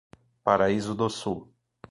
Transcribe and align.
Paraíso 0.43 0.95
do 0.95 1.07
Sul 1.11 1.53